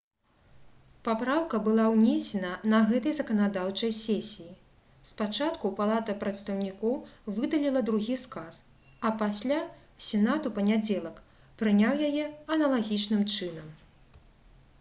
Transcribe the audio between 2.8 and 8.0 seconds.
гэтай заканадаўчай сесіі спачатку палата прадстаўнікоў выдаліла